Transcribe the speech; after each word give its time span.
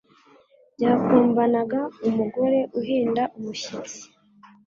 ryakumbanaga 0.75 1.79
umugore 2.07 2.59
uhinda 2.79 3.23
umushyitsi, 3.37 4.01